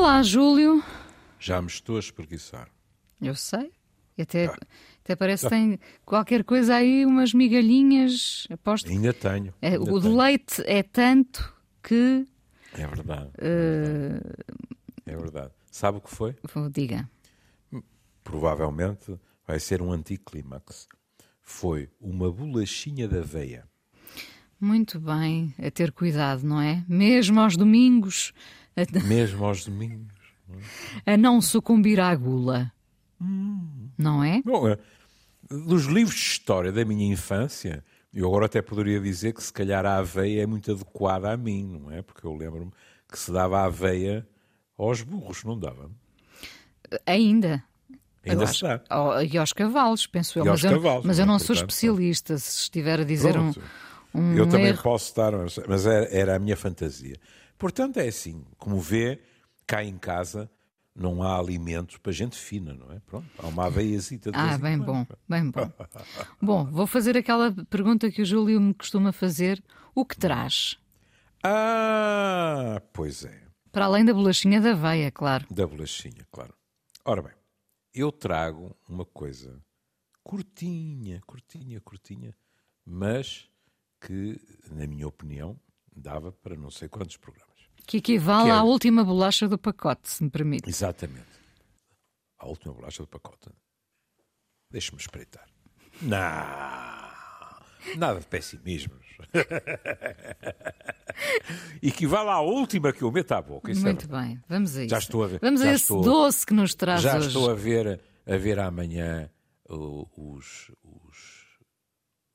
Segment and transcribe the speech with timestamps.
[0.00, 0.82] Olá, Júlio.
[1.38, 2.70] Já me estou a espreguiçar.
[3.20, 3.70] Eu sei.
[4.18, 4.56] Até, ah.
[5.04, 8.46] até parece que tem qualquer coisa aí, umas migalhinhas.
[8.50, 8.88] Aposto.
[8.88, 9.52] Ainda tenho.
[9.60, 10.16] É, ainda o tenho.
[10.16, 12.26] leite é tanto que.
[12.72, 13.28] É verdade.
[13.42, 14.54] Uh...
[15.04, 15.52] É verdade.
[15.70, 16.34] Sabe o que foi?
[16.72, 17.06] Diga.
[18.24, 20.88] Provavelmente vai ser um anticlímax.
[21.42, 23.68] Foi uma bolachinha de aveia.
[24.58, 26.84] Muito bem, a ter cuidado, não é?
[26.88, 28.32] Mesmo aos domingos.
[29.04, 30.12] Mesmo aos domingos.
[31.06, 32.72] A não sucumbir à gula.
[33.20, 33.88] Hum.
[33.96, 34.42] Não é?
[34.44, 34.78] Bom, é,
[35.48, 39.84] dos livros de história da minha infância, eu agora até poderia dizer que se calhar
[39.84, 42.02] a aveia é muito adequada a mim, não é?
[42.02, 42.72] Porque eu lembro-me
[43.10, 44.26] que se dava a aveia
[44.78, 45.90] aos burros, não dava?
[47.06, 47.62] Ainda.
[48.24, 48.80] Ainda se dá.
[49.30, 50.44] E aos cavalos, penso eu.
[50.44, 53.52] E mas eu, cavalos, mas eu não portanto, sou especialista, se estiver a dizer um,
[54.14, 54.82] um, Eu também erro.
[54.82, 55.32] posso estar,
[55.68, 57.16] mas era, era a minha fantasia.
[57.60, 59.20] Portanto, é assim, como vê,
[59.66, 60.50] cá em casa
[60.94, 63.00] não há alimentos para gente fina, não é?
[63.00, 65.70] Pronto, há uma aveiazita de Ah, bem bom, bem bom.
[66.40, 69.62] bom, vou fazer aquela pergunta que o Júlio me costuma fazer:
[69.94, 70.78] o que traz?
[71.44, 73.42] Ah, pois é.
[73.70, 75.46] Para além da bolachinha da aveia, claro.
[75.50, 76.54] Da bolachinha, claro.
[77.04, 77.34] Ora bem,
[77.92, 79.62] eu trago uma coisa
[80.24, 82.34] curtinha, curtinha, curtinha,
[82.86, 83.50] mas
[84.00, 84.40] que,
[84.70, 85.60] na minha opinião,
[85.94, 87.49] dava para não sei quantos programas.
[87.90, 88.52] Que equivale que é...
[88.52, 90.68] à última bolacha do pacote, se me permite.
[90.68, 91.26] Exatamente.
[92.38, 93.50] A última bolacha do pacote.
[94.70, 95.48] Deixe-me espreitar.
[96.00, 96.16] Não,
[97.96, 99.04] nada de pessimismos.
[101.82, 103.72] Equivale à última que eu meto à boca.
[103.72, 104.90] Isso Muito é bem, vamos a isso.
[104.90, 105.40] Já estou a ver.
[105.40, 107.26] Vamos a esse estou, doce que nos traz já hoje.
[107.26, 109.28] estou a ver, a ver amanhã
[109.68, 111.58] uh, os, os,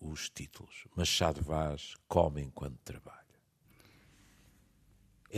[0.01, 0.85] os títulos.
[0.97, 3.24] Machado Vaz come enquanto trabalha.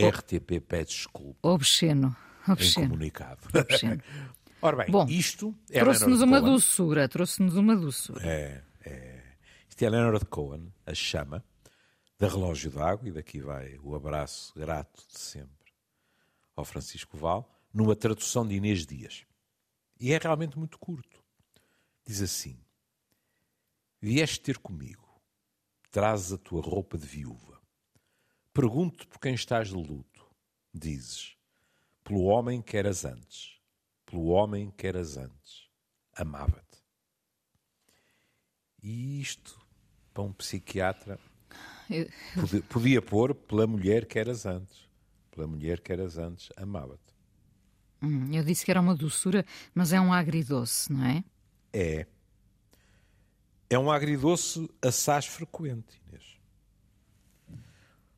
[0.06, 1.48] RTP pede desculpa.
[1.48, 2.16] Obsceno.
[2.48, 2.86] Obsceno.
[2.86, 3.48] Em comunicado.
[3.54, 4.02] Obsceno.
[4.62, 8.26] Ora bem, Bom, isto é trouxe-nos uma doçura, trouxe-nos uma doçura.
[8.28, 9.24] É, é.
[9.70, 11.44] Isto é Leonard Cohen, a chama
[12.18, 15.58] da relógio d'água, e daqui vai o abraço grato de sempre
[16.56, 19.26] ao Francisco Val, numa tradução de Inês Dias.
[20.00, 21.24] E é realmente muito curto.
[22.06, 22.60] Diz assim:
[24.02, 25.08] Vieste ter comigo,
[25.92, 27.62] trazes a tua roupa de viúva.
[28.58, 30.26] Pergunto-te por quem estás de luto.
[30.74, 31.38] Dizes:
[32.04, 33.58] Pelo homem que eras antes
[34.08, 35.68] pelo homem que eras antes.
[36.16, 36.78] Amava-te.
[38.82, 39.60] E isto,
[40.14, 41.20] para um psiquiatra,
[41.90, 42.10] Eu...
[42.34, 44.88] podia, podia, pôr pela mulher que eras antes.
[45.30, 47.16] Pela mulher que eras antes, amava-te.
[48.02, 49.46] Hum, eu disse que era uma doçura,
[49.76, 51.24] mas é um agridoce, não é?
[51.74, 52.08] É.
[53.70, 56.27] É um agridoce assaz frequente, Inês.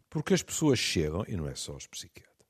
[0.10, 2.48] Porque as pessoas chegam, e não é só os psiquiatras,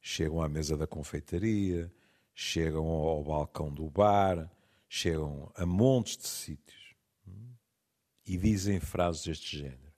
[0.00, 1.92] chegam à mesa da confeitaria,
[2.34, 4.50] chegam ao balcão do bar,
[4.88, 6.94] chegam a montes de sítios
[8.26, 9.94] e dizem frases deste género.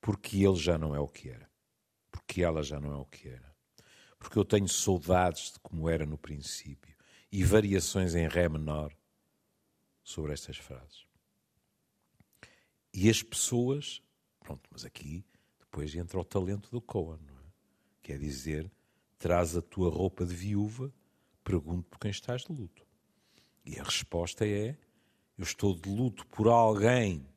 [0.00, 1.48] Porque ele já não é o que era.
[2.10, 3.54] Porque ela já não é o que era.
[4.18, 6.96] Porque eu tenho saudades de como era no princípio
[7.30, 8.96] e variações em Ré menor
[10.02, 11.06] sobre estas frases.
[12.92, 14.02] E as pessoas,
[14.40, 15.24] pronto, mas aqui
[15.76, 17.52] depois entra o talento do Cohen, não é?
[18.02, 18.70] Quer dizer,
[19.18, 20.90] traz a tua roupa de viúva
[21.44, 22.86] pergunto por quem estás de luto.
[23.62, 24.74] E a resposta é:
[25.36, 27.28] eu estou de luto por alguém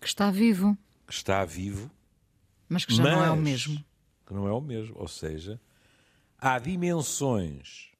[0.00, 0.76] que está vivo,
[1.06, 1.88] que está vivo,
[2.68, 3.84] mas que já mas não é o mesmo.
[4.26, 4.98] Que não é o mesmo.
[4.98, 5.60] Ou seja,
[6.38, 7.92] há dimensões,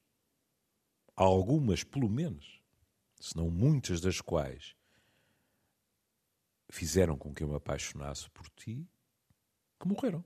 [1.15, 2.61] algumas pelo menos,
[3.21, 4.75] se não muitas das quais
[6.69, 8.85] fizeram com que eu me apaixonasse por ti,
[9.81, 10.23] que morreram.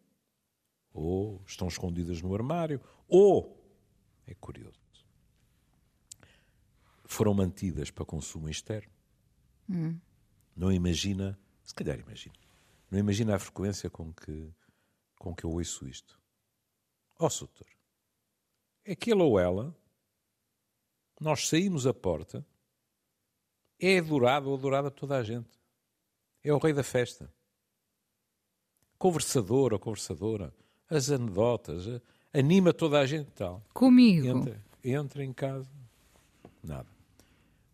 [0.94, 3.62] Ou estão escondidas no armário, ou,
[4.28, 4.86] é curioso,
[7.06, 8.92] foram mantidas para consumo externo.
[9.70, 10.00] Hum.
[10.56, 12.36] Não imagina, se calhar imagina,
[12.90, 14.54] não imagina a frequência com que,
[15.20, 16.20] com que eu ouço isto.
[17.20, 17.68] Ó oh, Soutor,
[18.84, 19.76] é que ele ou ela,
[21.20, 22.46] nós saímos a porta,
[23.80, 25.60] é adorado ou adorada por toda a gente.
[26.44, 27.34] É o rei da festa.
[28.98, 30.54] Conversador ou conversadora,
[30.90, 32.02] as anedotas,
[32.34, 33.64] anima toda a gente e tal.
[33.74, 34.28] Comigo.
[34.28, 35.70] Entra, entra em casa,
[36.64, 36.88] nada.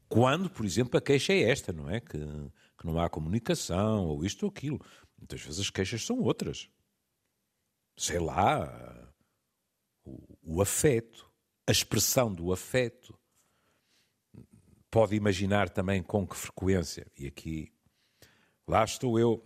[0.07, 2.01] Quando, por exemplo, a queixa é esta, não é?
[2.01, 2.17] Que,
[2.77, 4.79] que não há comunicação, ou isto ou aquilo.
[5.17, 6.69] Muitas vezes as queixas são outras.
[7.95, 9.09] Sei lá,
[10.03, 11.31] o, o afeto,
[11.65, 13.17] a expressão do afeto.
[14.89, 17.71] Pode imaginar também com que frequência, e aqui,
[18.67, 19.41] lá estou eu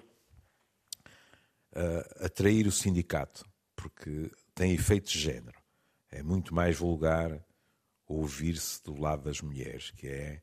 [1.75, 3.45] a, a trair o sindicato,
[3.75, 5.60] porque tem efeitos de género.
[6.10, 7.45] é muito mais vulgar
[8.07, 10.42] ouvir-se do lado das mulheres, que é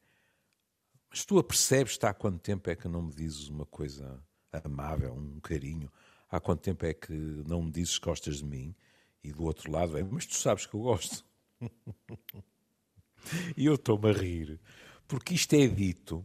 [1.12, 4.18] mas tu apercebes-te há quanto tempo é que não me dizes uma coisa
[4.50, 5.92] amável, um carinho?
[6.30, 8.74] Há quanto tempo é que não me dizes que gostas de mim?
[9.22, 11.22] E do outro lado é, mas tu sabes que eu gosto.
[13.54, 14.58] e eu estou-me a rir,
[15.06, 16.24] porque isto é dito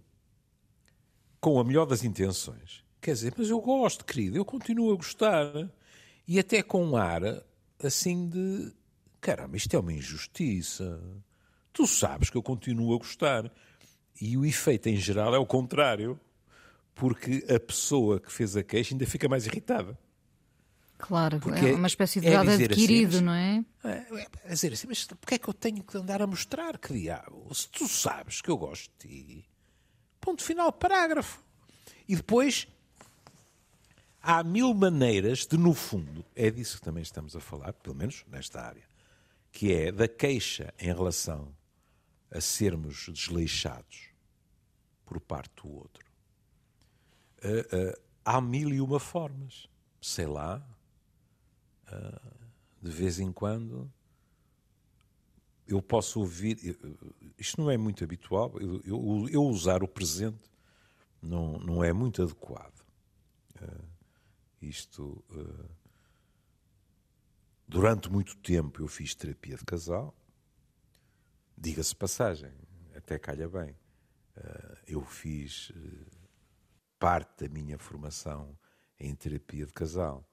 [1.42, 2.86] com a melhor das intenções.
[3.08, 5.72] Quer dizer, mas eu gosto, querido, eu continuo a gostar.
[6.28, 7.22] E até com um ar
[7.82, 8.74] assim de
[9.22, 11.02] caramba, isto é uma injustiça.
[11.72, 13.50] Tu sabes que eu continuo a gostar.
[14.20, 16.20] E o efeito em geral é o contrário,
[16.94, 19.98] porque a pessoa que fez a queixa ainda fica mais irritada.
[20.98, 23.66] Claro, porque é uma espécie de é dado adquirido, assim, não é?
[23.86, 26.92] É, é dizer assim, mas porquê é que eu tenho que andar a mostrar que
[26.92, 27.56] diabo?
[27.56, 29.50] Se tu sabes que eu gosto de ti.
[30.20, 31.42] Ponto final, parágrafo.
[32.06, 32.68] E depois
[34.28, 38.26] há mil maneiras de, no fundo, é disso que também estamos a falar, pelo menos
[38.28, 38.84] nesta área,
[39.54, 41.56] que é da queixa em relação
[42.30, 44.10] a sermos desleixados
[45.06, 46.06] por parte do outro.
[47.42, 49.70] Uh, uh, há mil e uma formas.
[50.02, 50.62] Sei lá,
[51.88, 52.38] uh,
[52.82, 53.90] de vez em quando
[55.66, 56.78] eu posso ouvir.
[57.38, 60.52] Isto não é muito habitual, eu, eu, eu usar o presente
[61.22, 62.86] não, não é muito adequado.
[64.62, 65.24] Isto.
[67.68, 70.16] durante muito tempo eu fiz terapia de casal
[71.60, 72.54] Diga-se passagem,
[72.96, 73.76] até calha bem.
[74.36, 76.06] Eh, eu fiz eh,
[77.00, 78.56] parte da minha formação
[79.00, 80.24] em terapia de casal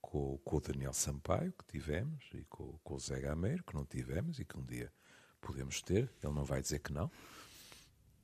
[0.00, 3.86] com, com o Daniel Sampaio, que tivemos, e com, com o Zé Gameiro, que não
[3.86, 4.92] tivemos e que um dia
[5.40, 6.12] podemos ter.
[6.20, 7.08] Ele não vai dizer que não.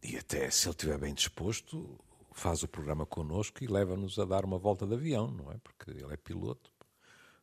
[0.02, 4.44] E até, se ele estiver bem disposto, faz o programa connosco e leva-nos a dar
[4.44, 5.58] uma volta de avião, não é?
[5.58, 6.72] Porque ele é piloto.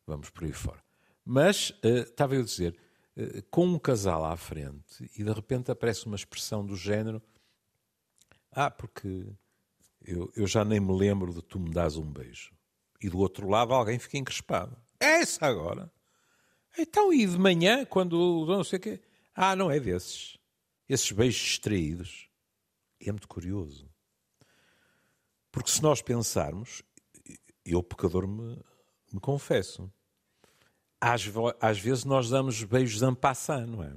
[0.05, 0.83] Vamos por aí fora.
[1.25, 2.77] Mas, uh, estava eu a dizer,
[3.17, 7.21] eh, com um casal à frente e de repente aparece uma expressão do género:
[8.51, 9.27] Ah, porque
[10.03, 12.53] eu, eu já nem me lembro de tu me das um beijo.
[13.01, 14.77] E do outro lado alguém fica encrespado.
[14.99, 15.91] É essa agora?
[16.77, 19.01] Então, e de manhã, quando não sei o quê?
[19.35, 20.37] Ah, não é desses.
[20.87, 22.29] Esses beijos distraídos.
[22.99, 23.89] É muito curioso.
[25.57, 26.83] Porque se nós pensarmos,
[27.65, 28.63] eu, pecador, me,
[29.11, 29.91] me confesso,
[31.01, 31.23] às,
[31.59, 33.91] às vezes nós damos beijos en passant, não é?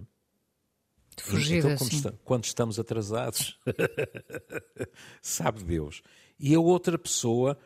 [1.15, 3.59] De fugida, então, quando, quando estamos atrasados,
[5.21, 6.03] sabe Deus.
[6.39, 7.59] E a outra pessoa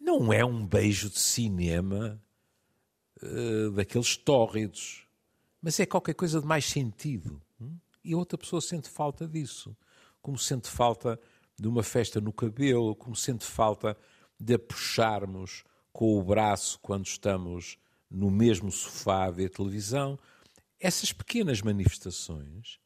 [0.00, 2.18] não é um beijo de cinema
[3.22, 5.06] uh, daqueles tórridos,
[5.60, 7.42] mas é qualquer coisa de mais sentido.
[7.60, 7.76] Hum?
[8.02, 9.76] E a outra pessoa sente falta disso.
[10.22, 11.20] Como sente falta
[11.58, 13.96] de uma festa no cabelo, como sente falta
[14.38, 17.78] de a puxarmos com o braço quando estamos
[18.10, 20.18] no mesmo sofá a ver televisão.
[20.78, 22.78] Essas pequenas manifestações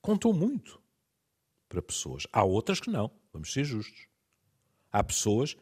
[0.00, 0.80] contam muito
[1.68, 2.26] para pessoas.
[2.32, 4.06] Há outras que não, vamos ser justos.
[4.90, 5.56] Há pessoas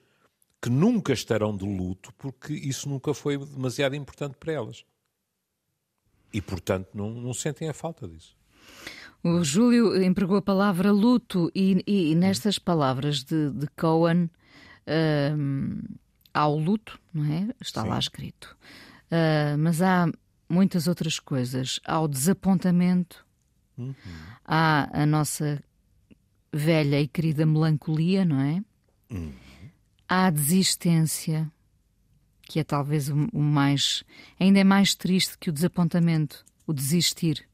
[0.61, 4.85] que nunca estarão de luto porque isso nunca foi demasiado importante para elas.
[6.33, 8.37] E, portanto, não, não sentem a falta disso.
[9.23, 14.31] O Júlio empregou a palavra luto e, e nestas palavras de, de Cohen.
[15.37, 15.83] Hum,
[16.33, 17.49] há o luto, não é?
[17.61, 17.89] Está Sim.
[17.89, 18.57] lá escrito.
[19.07, 20.11] Uh, mas há
[20.49, 21.81] muitas outras coisas.
[21.85, 23.27] Há o desapontamento,
[23.77, 23.95] uhum.
[24.45, 25.63] há a nossa
[26.53, 28.63] velha e querida melancolia, não é?
[29.11, 29.33] Uhum.
[30.09, 31.51] Há a desistência,
[32.43, 34.03] que é talvez o, o, mais.
[34.39, 37.49] ainda é mais triste que o desapontamento, o desistir.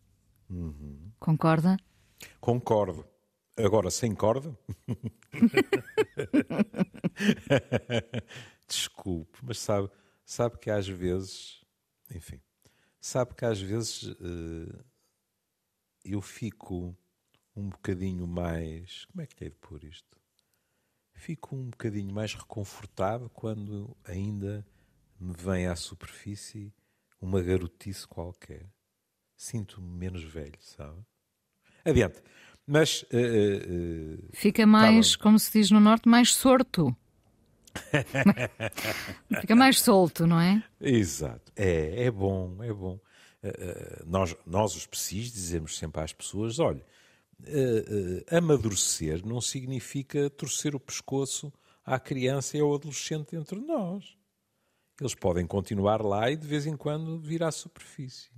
[0.49, 1.11] Uhum.
[1.19, 1.77] Concorda?
[2.41, 3.05] Concordo.
[3.57, 4.57] Agora sem corda?
[8.69, 9.91] Desculpe, mas sabe,
[10.25, 11.65] sabe que às vezes,
[12.15, 12.41] enfim,
[13.01, 14.85] sabe que às vezes uh,
[16.05, 16.95] eu fico
[17.55, 19.07] um bocadinho mais.
[19.07, 20.15] Como é que lhe é de pôr isto?
[21.15, 24.67] Fico um bocadinho mais reconfortado quando ainda
[25.19, 26.75] me vem à superfície
[27.19, 28.71] uma garotice qualquer.
[29.37, 30.99] Sinto-me menos velho, sabe?
[31.85, 32.23] Adiante.
[32.67, 33.03] Mas.
[33.03, 36.95] Uh, uh, Fica mais, tá como se diz no Norte, mais sorto.
[39.41, 40.65] Fica mais solto, não é?
[40.81, 41.53] Exato.
[41.55, 42.99] É, é bom, é bom.
[43.43, 46.85] Uh, nós, nós, os psis, dizemos sempre às pessoas: olha,
[48.31, 51.53] amadurecer não significa torcer o pescoço
[51.85, 54.17] à criança e ao adolescente entre nós.
[55.01, 58.31] Eles podem continuar lá e de vez em quando vir à superfície.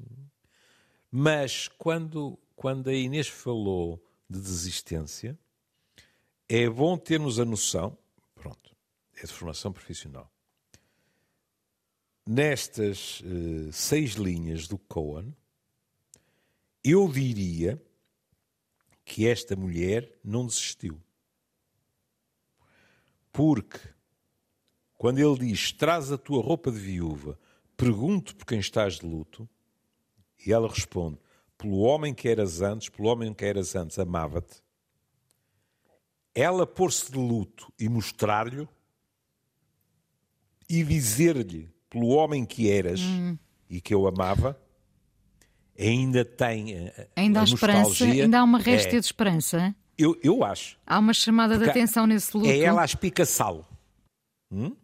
[1.11, 5.39] Mas quando, quando a Inês falou de desistência,
[6.49, 7.97] é bom termos a noção,
[8.35, 8.75] pronto,
[9.17, 10.31] é de formação profissional.
[12.27, 15.35] nestas uh, seis linhas do Cohen,
[16.85, 17.83] eu diria
[19.03, 21.01] que esta mulher não desistiu.
[23.33, 23.81] Porque
[24.97, 27.39] quando ele diz: Traz a tua roupa de viúva,
[27.77, 29.49] pergunto por quem estás de luto,
[30.45, 31.19] e ela responde:
[31.57, 34.63] Pelo homem que eras antes, pelo homem que eras antes, amava-te.
[36.35, 38.69] Ela pôr-se de luto e mostrar-lhe
[40.69, 43.37] e dizer-lhe pelo homem que eras hum.
[43.69, 44.61] e que eu amava,
[45.79, 49.75] ainda tem ainda a, há esperança, ainda há uma réstia é, de esperança.
[49.97, 50.79] Eu, eu acho.
[50.87, 52.49] Há uma chamada Porque de atenção nesse luto.
[52.49, 53.67] É ela a espicaçá-lo.
[54.51, 54.77] Hum?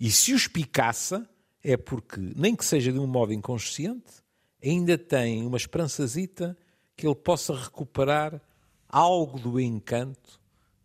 [0.00, 1.28] E se o espicaça,
[1.62, 4.21] é porque, nem que seja de um modo inconsciente,
[4.62, 6.56] ainda tem uma esperançazita
[6.96, 8.40] que ele possa recuperar
[8.88, 10.40] algo do encanto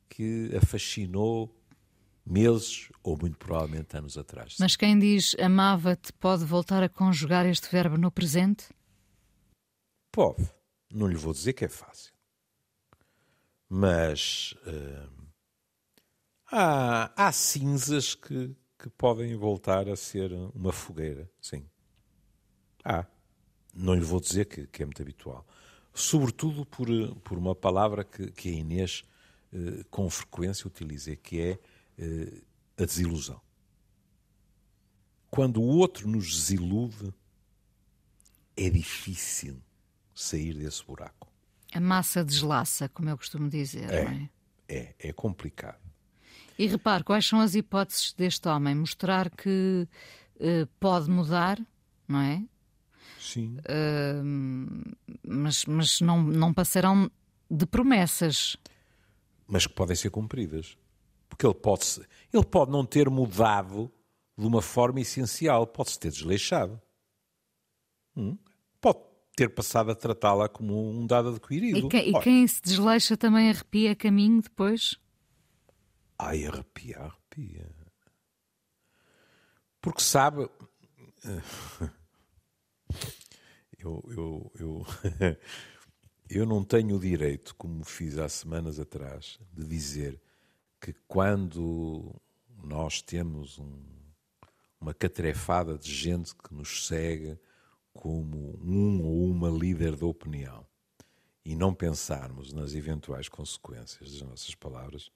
[0.09, 1.53] que a fascinou
[2.25, 4.55] meses ou muito provavelmente anos atrás.
[4.59, 8.69] Mas quem diz amava-te pode voltar a conjugar este verbo no presente?
[10.11, 10.49] Pode.
[10.91, 12.13] Não lhe vou dizer que é fácil.
[13.69, 15.11] Mas uh,
[16.51, 21.65] há, há cinzas que, que podem voltar a ser uma fogueira, sim.
[22.83, 23.05] Há.
[23.77, 25.45] Não lhe vou dizer que, que é muito habitual.
[25.93, 26.87] Sobretudo por,
[27.23, 29.03] por uma palavra que, que a Inês
[29.53, 31.59] uh, com frequência utiliza, que é
[31.99, 32.41] uh,
[32.81, 33.39] a desilusão.
[35.29, 37.13] Quando o outro nos desilude,
[38.55, 39.61] é difícil
[40.15, 41.27] sair desse buraco.
[41.73, 44.29] A massa deslaça, como eu costumo dizer, é, não é?
[44.67, 45.79] É, é complicado.
[46.57, 48.73] E repare, quais são as hipóteses deste homem?
[48.73, 49.87] Mostrar que
[50.37, 51.59] uh, pode mudar,
[52.07, 52.43] não é?
[53.27, 53.57] Sim.
[53.57, 54.95] Uh,
[55.27, 57.11] mas mas não, não passarão
[57.51, 58.55] de promessas.
[59.45, 60.77] Mas que podem ser cumpridas.
[61.27, 61.83] Porque ele pode,
[62.33, 63.91] ele pode não ter mudado
[64.37, 66.81] de uma forma essencial, pode-se ter desleixado.
[68.15, 68.37] Hum?
[68.79, 68.99] Pode
[69.35, 71.87] ter passado a tratá-la como um dado adquirido.
[71.87, 74.97] E, quem, e quem se desleixa também arrepia caminho depois?
[76.17, 77.69] Ai, arrepia, arrepia.
[79.81, 80.49] Porque sabe.
[83.79, 84.85] Eu, eu, eu,
[86.29, 90.19] eu não tenho o direito, como fiz há semanas atrás, de dizer
[90.81, 92.15] que quando
[92.63, 93.79] nós temos um,
[94.79, 97.37] uma catrefada de gente que nos segue
[97.93, 100.65] como um ou uma líder da opinião
[101.45, 105.11] e não pensarmos nas eventuais consequências das nossas palavras,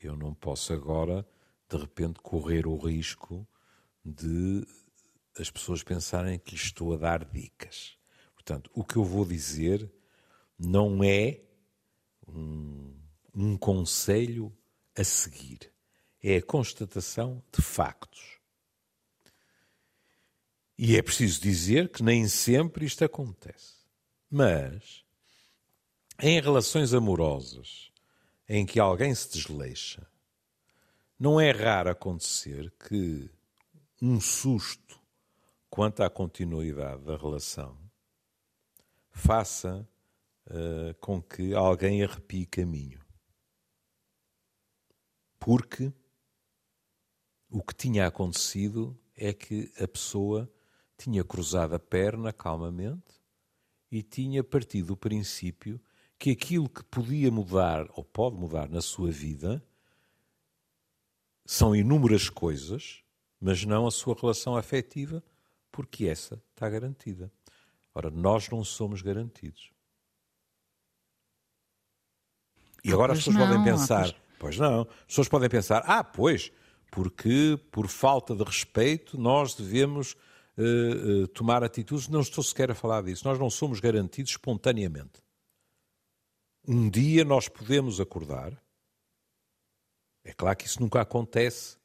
[0.00, 1.26] eu não posso agora,
[1.68, 3.46] de repente, correr o risco
[4.04, 4.66] de
[5.38, 7.96] as pessoas pensarem que lhes estou a dar dicas.
[8.34, 9.90] Portanto, o que eu vou dizer
[10.58, 11.40] não é
[12.26, 12.94] um,
[13.34, 14.56] um conselho
[14.96, 15.72] a seguir.
[16.22, 18.38] É a constatação de factos.
[20.78, 23.76] E é preciso dizer que nem sempre isto acontece.
[24.30, 25.04] Mas,
[26.20, 27.90] em relações amorosas,
[28.48, 30.06] em que alguém se desleixa,
[31.18, 33.30] não é raro acontecer que
[34.02, 35.00] um susto
[35.70, 37.78] quanto à continuidade da relação
[39.10, 39.88] faça
[40.46, 43.00] uh, com que alguém arrepie caminho.
[45.38, 45.92] Porque
[47.50, 50.50] o que tinha acontecido é que a pessoa
[50.98, 53.14] tinha cruzado a perna calmamente
[53.90, 55.80] e tinha partido do princípio
[56.18, 59.62] que aquilo que podia mudar ou pode mudar na sua vida
[61.44, 63.02] são inúmeras coisas,
[63.40, 65.22] mas não a sua relação afetiva,
[65.76, 67.30] porque essa está garantida.
[67.94, 69.70] Ora, nós não somos garantidos.
[72.82, 74.04] E agora as pessoas não, podem pensar,
[74.38, 74.56] pois...
[74.56, 76.50] pois não, as pessoas podem pensar, ah, pois,
[76.90, 80.16] porque por falta de respeito nós devemos
[80.56, 82.08] uh, uh, tomar atitudes.
[82.08, 83.28] Não estou sequer a falar disso.
[83.28, 85.22] Nós não somos garantidos espontaneamente.
[86.66, 88.58] Um dia nós podemos acordar.
[90.24, 91.76] É claro que isso nunca acontece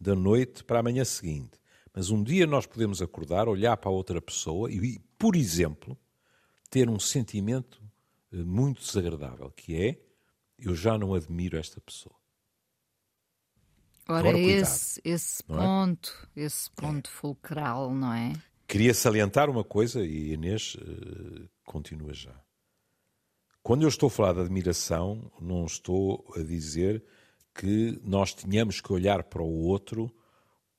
[0.00, 1.62] da noite para a manhã seguinte.
[1.94, 5.96] Mas um dia nós podemos acordar, olhar para a outra pessoa e, por exemplo,
[6.68, 7.80] ter um sentimento
[8.32, 10.00] eh, muito desagradável, que é
[10.58, 12.16] eu já não admiro esta pessoa.
[14.08, 15.56] Ora, esse, esse é?
[15.56, 16.42] ponto, é?
[16.42, 17.12] esse ponto é.
[17.12, 18.32] fulcral, não é?
[18.66, 22.34] Queria salientar uma coisa e Inês uh, continua já.
[23.62, 27.02] Quando eu estou a falar de admiração, não estou a dizer
[27.54, 30.14] que nós tenhamos que olhar para o outro,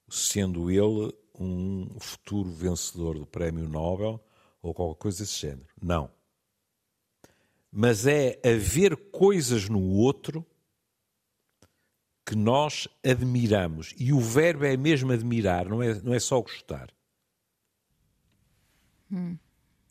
[0.08, 4.24] sendo ele um futuro vencedor do Prémio Nobel
[4.62, 5.68] ou qualquer coisa desse género.
[5.82, 6.10] Não.
[7.72, 10.46] Mas é haver coisas no outro
[12.26, 13.94] que nós admiramos.
[14.00, 16.90] E o verbo é mesmo admirar, não é, não é só gostar.
[19.12, 19.38] Hum.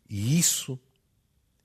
[0.09, 0.79] E isso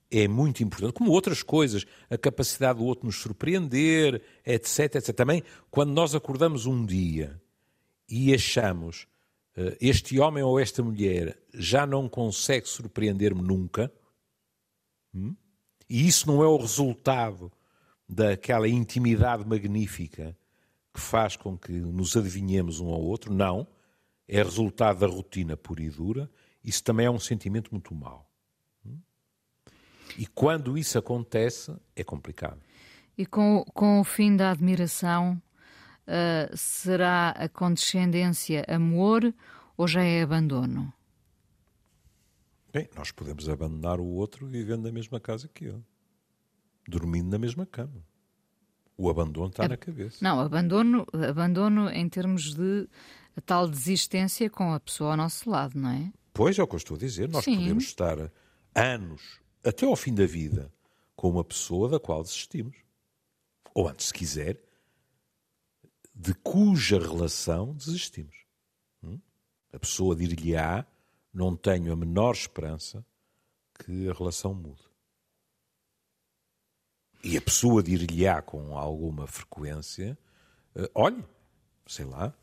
[0.09, 5.15] é muito importante, como outras coisas, a capacidade do outro nos surpreender, etc, etc.
[5.15, 7.41] Também, quando nós acordamos um dia
[8.11, 9.07] e achamos
[9.57, 13.91] uh, este homem ou esta mulher já não consegue surpreender-me nunca,
[15.15, 15.35] hum?
[15.89, 17.51] e isso não é o resultado
[18.07, 20.37] daquela intimidade magnífica
[20.93, 23.65] que faz com que nos adivinhemos um ao outro, não,
[24.27, 26.29] é resultado da rotina pura e dura,
[26.61, 28.29] isso também é um sentimento muito mau.
[30.17, 32.59] E quando isso acontece, é complicado.
[33.17, 35.41] E com, com o fim da admiração,
[36.11, 39.33] uh, será a condescendência amor
[39.77, 40.93] ou já é abandono?
[42.73, 45.83] Bem, nós podemos abandonar o outro vivendo na mesma casa que ele,
[46.87, 48.03] dormindo na mesma cama.
[48.97, 49.69] O abandono está a...
[49.69, 50.17] na cabeça.
[50.21, 52.87] Não, abandono, abandono em termos de
[53.45, 56.11] tal desistência com a pessoa ao nosso lado, não é?
[56.33, 57.27] Pois é o que eu estou a dizer.
[57.29, 57.57] Nós Sim.
[57.57, 58.31] podemos estar
[58.73, 60.71] anos até ao fim da vida,
[61.15, 62.77] com uma pessoa da qual desistimos.
[63.73, 64.61] Ou antes, se quiser,
[66.13, 68.35] de cuja relação desistimos.
[69.03, 69.19] Hum?
[69.73, 70.85] A pessoa dir-lhe-á:
[71.33, 73.05] não tenho a menor esperança
[73.79, 74.83] que a relação mude.
[77.23, 80.17] E a pessoa dir-lhe-á com alguma frequência:
[80.75, 81.23] uh, olhe,
[81.85, 82.33] sei lá,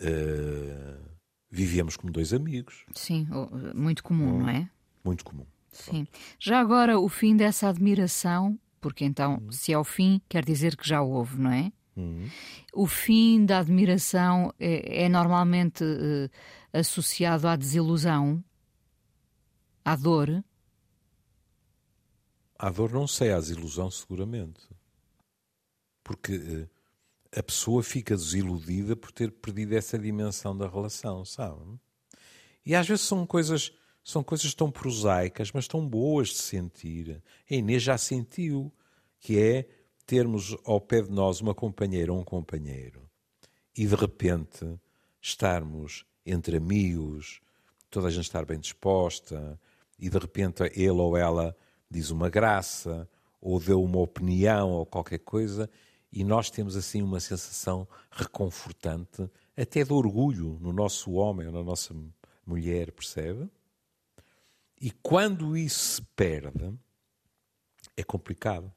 [0.00, 1.14] uh,
[1.50, 2.84] vivíamos como dois amigos.
[2.94, 3.26] Sim,
[3.74, 4.70] muito comum, hum, não é?
[5.04, 5.46] Muito comum.
[5.70, 6.06] Sim.
[6.38, 9.52] Já agora, o fim dessa admiração, porque então, uhum.
[9.52, 11.72] se é o fim, quer dizer que já houve, não é?
[11.96, 12.28] Uhum.
[12.72, 16.30] O fim da admiração é, é normalmente uh,
[16.72, 18.42] associado à desilusão,
[19.84, 20.44] à dor.
[22.58, 24.60] À dor, não sei, à desilusão, seguramente.
[26.02, 26.70] Porque uh,
[27.36, 31.78] a pessoa fica desiludida por ter perdido essa dimensão da relação, sabe?
[32.66, 33.72] E às vezes são coisas
[34.04, 37.22] são coisas tão prosaicas, mas tão boas de sentir.
[37.50, 38.70] A Inês já sentiu,
[39.18, 39.66] que é
[40.06, 43.08] termos ao pé de nós uma companheira ou um companheiro
[43.76, 44.78] e de repente
[45.20, 47.40] estarmos entre amigos,
[47.90, 49.58] toda a gente estar bem disposta
[49.98, 51.56] e de repente ele ou ela
[51.90, 53.08] diz uma graça
[53.40, 55.68] ou deu uma opinião ou qualquer coisa
[56.12, 61.62] e nós temos assim uma sensação reconfortante, até de orgulho no nosso homem ou na
[61.62, 61.92] nossa
[62.46, 63.50] mulher, percebe?
[64.80, 66.72] E quando isso se perde,
[67.96, 68.72] é complicado.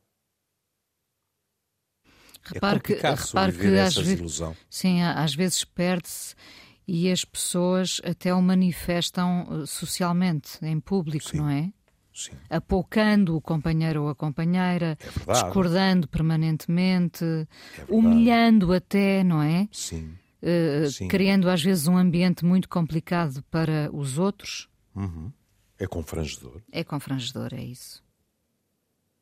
[2.54, 6.36] Repare é que, repare que às vezes, sim, às vezes perde-se
[6.88, 11.38] e as pessoas até o manifestam eh, socialmente, em público, sim.
[11.38, 11.72] não é?
[12.14, 12.32] Sim.
[12.50, 19.68] Apocando o companheiro ou a companheira, é discordando permanentemente, é humilhando até, não é?
[19.72, 20.16] Sim.
[20.42, 21.08] Uh, Sim.
[21.08, 24.70] Criando às vezes um ambiente muito complicado para os outros.
[24.96, 25.32] Uhum.
[25.80, 26.62] É confrangedor.
[26.72, 28.04] É confrangedor, é isso.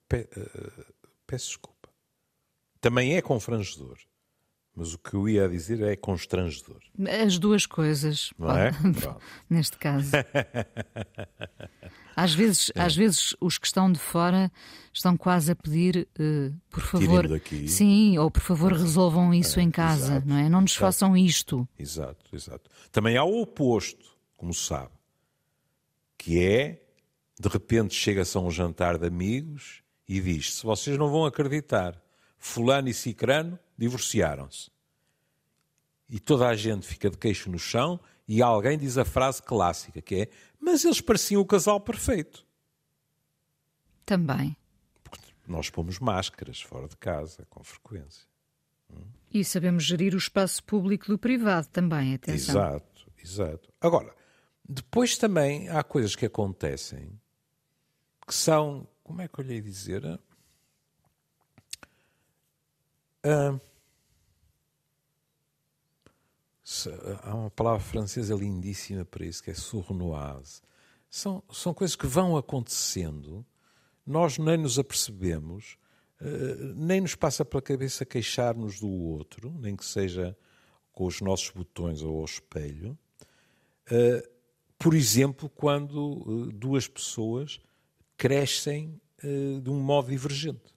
[0.08, 0.94] Pe uh,
[1.26, 1.75] peço desculpa.
[2.86, 3.98] Também é confrangedor.
[4.76, 6.84] Mas o que eu ia dizer é constrangedor.
[7.26, 8.32] As duas coisas.
[8.38, 8.70] Não é?
[9.50, 10.12] Neste caso.
[12.16, 12.82] Às vezes, é.
[12.82, 14.50] às vezes os que estão de fora
[14.94, 17.68] estão quase a pedir, uh, por favor, daqui.
[17.68, 20.48] sim, ou por favor resolvam isso é, em casa, exato, não é?
[20.48, 20.86] Não nos exato.
[20.86, 21.68] façam isto.
[21.78, 22.72] Exato, exato.
[22.90, 24.92] Também há o oposto, como sabe
[26.18, 26.82] que é,
[27.38, 32.02] de repente chega-se a um jantar de amigos e diz: se vocês não vão acreditar,
[32.46, 34.70] fulano e cicrano divorciaram-se.
[36.08, 40.00] E toda a gente fica de queixo no chão e alguém diz a frase clássica
[40.00, 40.30] que é:
[40.60, 42.46] mas eles pareciam o casal perfeito.
[44.06, 44.56] Também.
[45.04, 48.28] Porque nós pomos máscaras fora de casa com frequência.
[49.34, 52.56] E sabemos gerir o espaço público do privado também, atenção.
[52.56, 53.74] Exato, exato.
[53.82, 54.16] Agora,
[54.64, 57.20] depois também há coisas que acontecem
[58.26, 60.20] que são, como é que eu lhe ia dizer?
[63.26, 63.60] Uh,
[67.24, 70.62] há uma palavra francesa lindíssima para isso, que é sournoise.
[71.10, 73.44] São, são coisas que vão acontecendo,
[74.06, 75.76] nós nem nos apercebemos,
[76.22, 80.38] uh, nem nos passa pela cabeça queixar-nos do outro, nem que seja
[80.94, 82.96] com os nossos botões ou ao espelho.
[83.90, 84.36] Uh,
[84.78, 87.60] por exemplo, quando duas pessoas
[88.18, 89.02] crescem
[89.64, 90.75] de um modo divergente.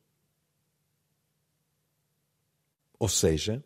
[2.98, 3.64] Ou seja,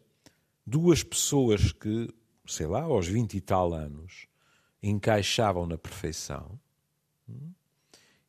[0.66, 2.08] duas pessoas que,
[2.46, 4.26] sei lá, aos 20 e tal anos,
[4.82, 6.58] encaixavam na perfeição
[7.28, 7.52] hum,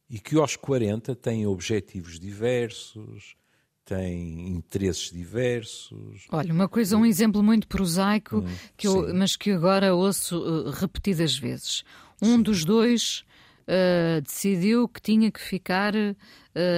[0.09, 3.35] e que aos 40 têm objetivos diversos,
[3.83, 6.27] têm interesses diversos.
[6.31, 10.69] Olha, uma coisa, um exemplo muito prosaico, hum, que eu, mas que agora ouço uh,
[10.69, 11.83] repetidas vezes.
[12.21, 12.41] Um Sim.
[12.43, 13.25] dos dois
[13.67, 16.11] uh, decidiu que tinha que ficar uh,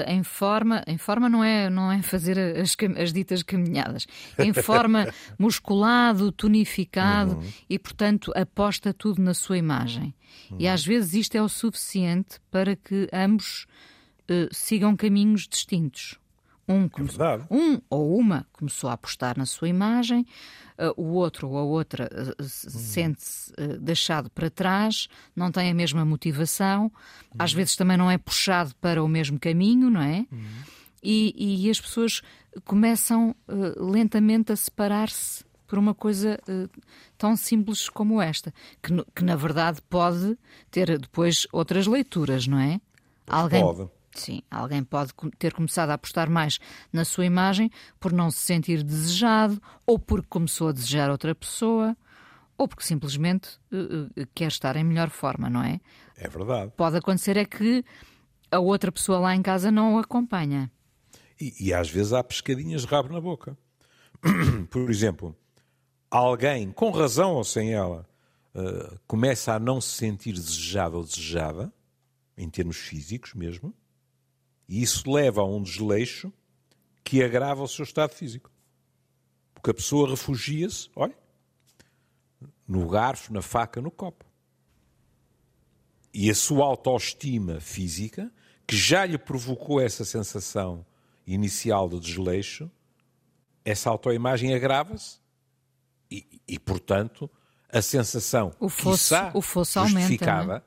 [0.07, 5.07] em forma, em forma não é, não é fazer as, as ditas caminhadas, em forma
[5.37, 7.51] musculado, tonificado uhum.
[7.69, 10.13] e, portanto, aposta tudo na sua imagem.
[10.51, 10.57] Uhum.
[10.59, 13.65] E às vezes isto é o suficiente para que ambos
[14.29, 16.19] uh, sigam caminhos distintos.
[16.67, 20.25] Um, é um ou uma começou a apostar na sua imagem,
[20.79, 22.47] uh, o outro ou a outra uh, hum.
[22.47, 27.35] sente-se uh, deixado para trás, não tem a mesma motivação, hum.
[27.37, 30.25] às vezes também não é puxado para o mesmo caminho, não é?
[30.31, 30.43] Hum.
[31.03, 32.23] E, e, as pessoas
[32.63, 33.35] começam
[33.77, 36.39] lentamente a separar-se por uma coisa
[37.15, 38.51] tão simples como esta,
[38.81, 40.35] que, que na verdade pode
[40.71, 42.81] ter depois outras leituras, não é?
[43.27, 43.87] Alguém, pode.
[44.15, 46.57] Sim, alguém pode ter começado a apostar mais
[46.91, 51.95] na sua imagem por não se sentir desejado, ou porque começou a desejar outra pessoa,
[52.57, 55.81] ou porque simplesmente uh, uh, quer estar em melhor forma, não é?
[56.17, 56.71] É verdade.
[56.77, 57.83] Pode acontecer é que
[58.49, 60.71] a outra pessoa lá em casa não o acompanha.
[61.39, 63.57] E, e às vezes há pescadinhas de rabo na boca.
[64.71, 65.35] por exemplo,
[66.09, 68.07] alguém, com razão ou sem ela,
[68.55, 71.73] uh, começa a não se sentir desejado ou desejada,
[72.37, 73.73] em termos físicos mesmo,
[74.67, 76.31] e isso leva a um desleixo
[77.03, 78.51] que agrava o seu estado físico.
[79.53, 81.15] Porque a pessoa refugia-se, olha,
[82.67, 84.25] no garfo, na faca, no copo.
[86.13, 88.31] E a sua autoestima física,
[88.65, 90.85] que já lhe provocou essa sensação
[91.27, 92.69] inicial de desleixo,
[93.63, 95.19] essa autoimagem agrava-se
[96.09, 97.29] e, e, portanto,
[97.69, 100.63] a sensação o fosse, quiçá, o justificada aumenta, é?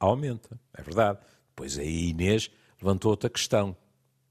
[0.00, 0.60] aumenta.
[0.74, 1.18] É verdade.
[1.54, 2.50] Pois aí Inês
[2.82, 3.76] levantou outra questão,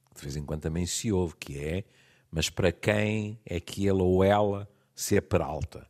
[0.10, 1.86] que de vez em quando também se ouve, que é,
[2.30, 5.88] mas para quem é que ele ou ela se é peralta?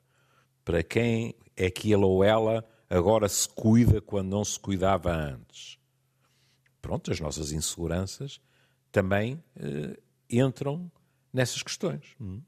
[0.64, 5.80] Para quem é que ele ou ela agora se cuida quando não se cuidava antes?
[6.82, 8.40] Pronto, as nossas inseguranças
[8.92, 10.92] também eh, entram
[11.34, 12.16] nessas questões.
[12.20, 12.42] Hum?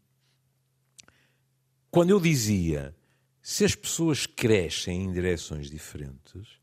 [1.89, 2.95] Quando eu dizia
[3.41, 6.59] se as pessoas crescem em direções diferentes,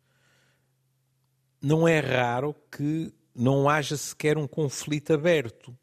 [1.60, 5.74] não é raro que não haja sequer um conflito aberto.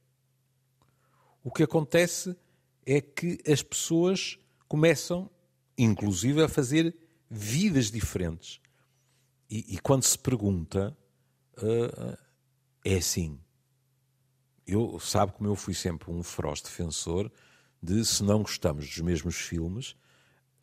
[1.43, 2.37] O que acontece
[2.85, 5.27] é que as pessoas começam,
[5.75, 6.95] inclusive, a fazer
[7.27, 8.61] vidas diferentes.
[9.49, 10.95] E, e quando se pergunta,
[11.57, 12.17] uh,
[12.85, 13.39] é assim.
[14.65, 17.31] Eu sabe como eu fui sempre um feroz defensor
[17.81, 19.91] de se não gostamos dos mesmos filmes,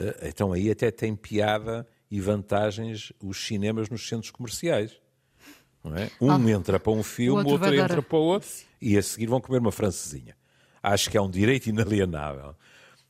[0.01, 5.03] uh, então aí até tem piada e vantagens os cinemas nos centros comerciais.
[5.97, 6.11] É?
[6.19, 8.49] Um ah, entra para um filme, o outro, outro entra para o outro
[8.81, 10.35] e a seguir vão comer uma francesinha.
[10.83, 12.57] Acho que é um direito inalienável.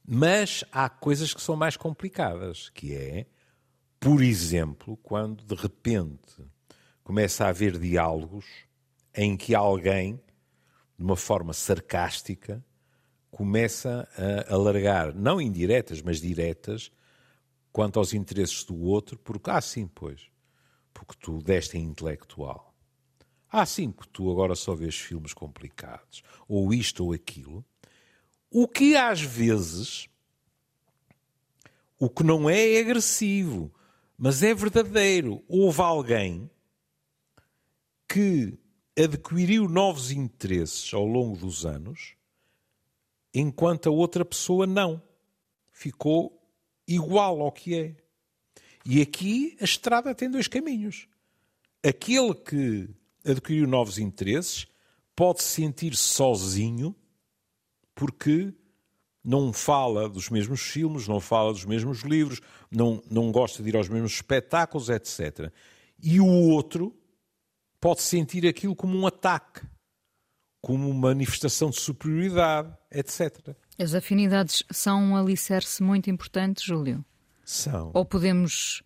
[0.07, 3.27] Mas há coisas que são mais complicadas, que é,
[4.01, 6.45] por exemplo, quando de repente
[7.05, 8.45] começa a haver diálogos
[9.15, 10.21] em que alguém,
[10.99, 12.65] de uma forma sarcástica,
[13.31, 16.91] começa a alargar, não indiretas, mas diretas,
[17.73, 20.29] quanto aos interesses do outro, porque, ah, sim, pois,
[20.95, 22.73] porque tu deste em intelectual.
[23.51, 27.65] Ah, sim, que tu agora só vês filmes complicados, ou isto ou aquilo.
[28.51, 30.09] O que às vezes,
[31.99, 33.73] o que não é, é agressivo,
[34.17, 35.45] mas é verdadeiro.
[35.49, 36.51] Houve alguém
[38.09, 38.59] que
[38.97, 42.15] adquiriu novos interesses ao longo dos anos,
[43.35, 45.03] enquanto a outra pessoa não.
[45.73, 46.41] Ficou
[46.87, 47.97] igual ao que é.
[48.85, 51.09] E aqui a estrada tem dois caminhos.
[51.83, 52.89] Aquele que
[53.25, 54.67] adquiriu novos interesses
[55.17, 56.95] pode se sentir sozinho
[57.95, 58.53] porque
[59.25, 63.77] não fala dos mesmos filmes, não fala dos mesmos livros, não, não gosta de ir
[63.77, 65.51] aos mesmos espetáculos, etc.
[66.03, 66.95] E o outro
[67.81, 69.63] pode sentir aquilo como um ataque,
[70.61, 73.57] como uma manifestação de superioridade, etc.
[73.79, 77.05] As afinidades são um alicerce muito importante, Júlio.
[77.45, 77.91] São.
[77.95, 78.83] Ou podemos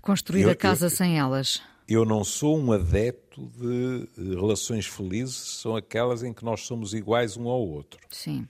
[0.00, 1.62] construir eu, a casa eu, sem elas?
[1.88, 6.94] Eu não sou um adepto de eh, relações felizes, são aquelas em que nós somos
[6.94, 8.00] iguais um ao outro.
[8.10, 8.48] Sim.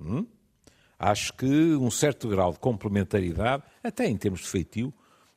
[0.00, 0.26] Hum?
[0.98, 4.92] Acho que um certo grau de complementaridade, até em termos de feitio,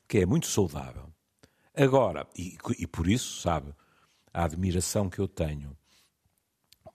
[0.08, 1.12] que é muito saudável.
[1.76, 3.74] Agora, e, e por isso, sabe,
[4.34, 5.78] a admiração que eu tenho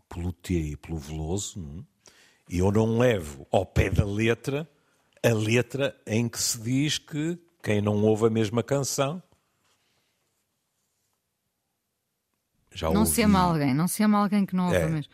[0.08, 1.84] pelo T e pelo Veloso, hum?
[2.48, 4.68] e eu não levo ao pé da letra
[5.24, 9.22] a letra em que se diz que quem não ouve a mesma canção.
[12.72, 13.12] Já não ouvi...
[13.12, 15.12] se ama alguém, não se ama alguém que não ouve é, a mesma.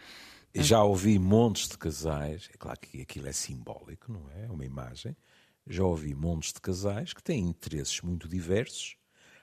[0.55, 4.47] Já ouvi montes de casais, é claro que aquilo é simbólico, não é?
[4.47, 5.17] É uma imagem.
[5.67, 8.97] Já ouvi montes de casais que têm interesses muito diversos,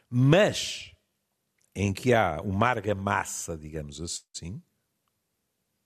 [0.09, 0.91] mas
[1.75, 4.61] em que há uma argamassa, digamos assim,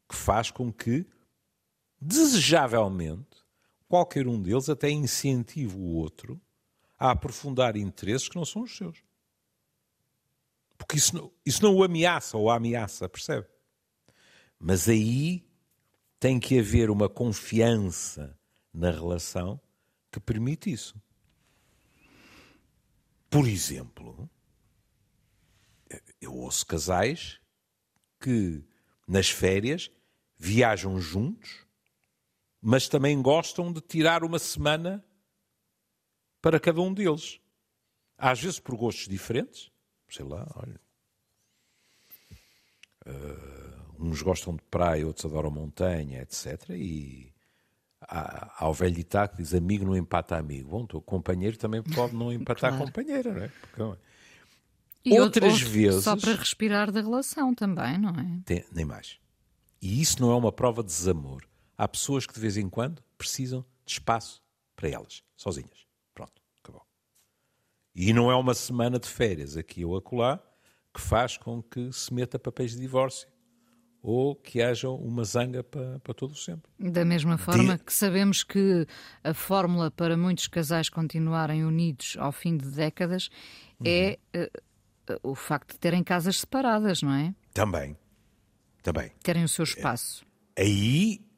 [0.08, 1.06] que faz com que,
[2.00, 3.38] desejavelmente,
[3.89, 6.39] qualquer um deles até incentive o outro
[6.97, 9.04] a aprofundar interesses que não são os seus.
[10.78, 13.47] Porque isso não, isso não o ameaça ou a ameaça, percebe?
[14.58, 15.45] Mas aí
[16.19, 18.38] tem que haver uma confiança
[18.73, 19.60] na relação
[20.12, 20.95] que permite isso.
[23.30, 24.30] Por exemplo,
[26.19, 27.39] eu ouço casais
[28.19, 28.63] que
[29.08, 29.89] nas férias
[30.38, 31.65] viajam juntos,
[32.62, 35.04] mas também gostam de tirar uma semana
[36.41, 37.39] para cada um deles.
[38.17, 39.72] Às vezes por gostos diferentes,
[40.10, 40.80] sei lá, olha.
[43.06, 46.69] Uh, uns gostam de praia, outros adoram montanha, etc.
[46.72, 47.34] E
[48.02, 50.69] há, há o velho ditado que diz amigo não empata amigo.
[50.69, 52.86] Bom, o companheiro também pode não empatar claro.
[52.86, 53.48] companheira, não é?
[53.48, 54.00] Porque,
[55.06, 56.04] e outras outro, vezes.
[56.04, 58.41] Só para respirar da relação também, não é?
[58.45, 59.17] Tem, nem mais.
[59.82, 61.41] E isso não é uma prova de desamor.
[61.80, 64.44] Há pessoas que de vez em quando precisam de espaço
[64.76, 65.88] para elas, sozinhas.
[66.13, 66.86] Pronto, acabou.
[67.96, 70.44] E não é uma semana de férias aqui ou acolá
[70.94, 73.30] que faz com que se meta papéis de divórcio
[74.02, 76.70] ou que haja uma zanga para, para todo o sempre.
[76.78, 77.84] Da mesma forma de...
[77.86, 78.86] que sabemos que
[79.24, 83.30] a fórmula para muitos casais continuarem unidos ao fim de décadas
[83.80, 83.86] uhum.
[83.88, 87.34] é uh, o facto de terem casas separadas, não é?
[87.54, 87.98] Também.
[88.84, 89.13] Também.
[89.24, 90.26] Terem o seu espaço.
[90.58, 91.29] Aí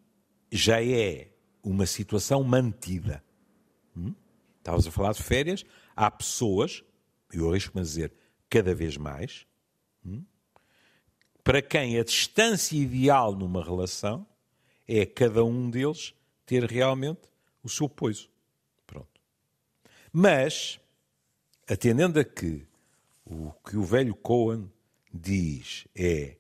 [0.51, 1.29] já é
[1.63, 3.23] uma situação mantida.
[3.95, 4.13] Hum?
[4.57, 5.63] Estavas a falar de férias.
[5.95, 6.83] Há pessoas,
[7.31, 8.13] eu arrisco-me a dizer
[8.49, 9.45] cada vez mais,
[10.05, 10.23] hum?
[11.43, 14.27] para quem a distância ideal numa relação
[14.87, 16.13] é cada um deles
[16.45, 17.21] ter realmente
[17.63, 18.29] o seu poiso.
[18.85, 19.21] Pronto.
[20.11, 20.79] Mas,
[21.67, 22.67] atendendo a que
[23.25, 24.69] o que o velho Cohen
[25.13, 26.37] diz é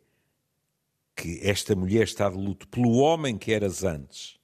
[1.21, 4.39] que esta mulher está de luto pelo homem que eras antes,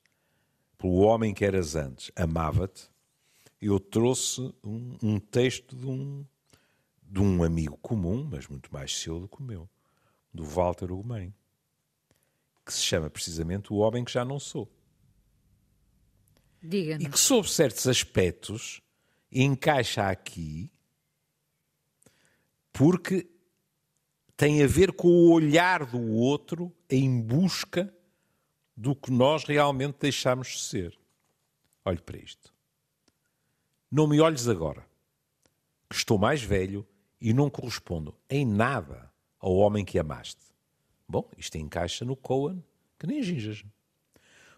[0.78, 2.88] pelo homem que eras antes, amava-te,
[3.60, 6.24] eu trouxe um, um, texto de um,
[7.02, 9.68] de um amigo comum, mas muito mais seu do que o meu,
[10.32, 11.34] do Walter Ugumem,
[12.64, 14.72] que se chama precisamente O Homem que Já Não Sou.
[16.62, 17.04] Diga-nos.
[17.04, 18.84] E que, sob certos aspectos,
[19.32, 20.72] encaixa aqui
[22.72, 23.28] porque
[24.38, 27.92] tem a ver com o olhar do outro em busca
[28.76, 31.00] do que nós realmente deixamos de ser.
[31.84, 32.54] Olhe para isto.
[33.92, 34.86] Não me olhes agora,
[35.90, 36.86] que estou mais velho
[37.20, 40.46] e não correspondo em nada ao homem que amaste.
[41.10, 42.64] Bom, isto encaixa no Cohen,
[43.00, 43.66] que nem ginjas.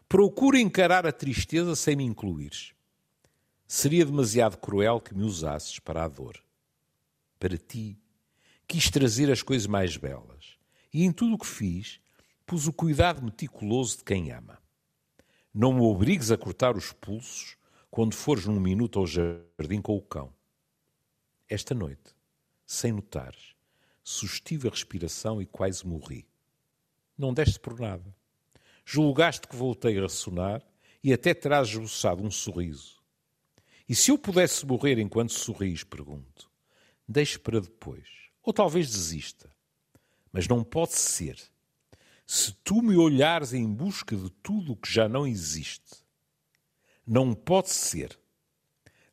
[0.09, 2.73] Procura encarar a tristeza sem me incluires.
[3.65, 6.43] Seria demasiado cruel que me usasses para a dor.
[7.39, 7.97] Para ti,
[8.69, 10.55] quis trazer as coisas mais belas.
[10.93, 11.99] E em tudo o que fiz,
[12.45, 14.62] pus o cuidado meticuloso de quem ama.
[15.51, 17.58] Não me obrigues a cortar os pulsos
[17.89, 20.32] quando fores num minuto ao jardim com o cão.
[21.49, 22.13] Esta noite,
[22.63, 23.55] sem notares,
[24.03, 26.27] sustive a respiração e quase morri.
[27.17, 28.15] Não deste por nada.
[28.86, 30.63] Julgaste que voltei a ressonar
[31.03, 33.01] e até terás esboçado um sorriso.
[33.88, 36.51] E se eu pudesse morrer enquanto sorris, pergunto,
[37.08, 39.49] deixe para depois ou talvez desista.
[40.32, 41.39] Mas não pode ser.
[42.25, 46.04] Se tu me olhares em busca de tudo o que já não existe,
[47.06, 48.17] não pode ser.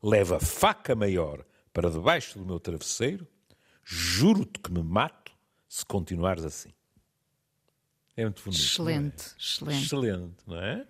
[0.02, 3.26] Leva a faca maior para debaixo do meu travesseiro,
[3.82, 5.32] juro-te que me mato
[5.68, 6.72] se continuares assim.
[8.16, 8.60] É muito bonito.
[8.60, 9.34] Excelente, é?
[9.38, 9.84] excelente.
[9.84, 10.86] Excelente, não é?